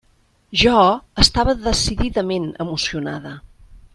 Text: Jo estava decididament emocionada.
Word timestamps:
Jo 0.61 0.71
estava 1.25 1.55
decididament 1.67 2.49
emocionada. 2.67 3.37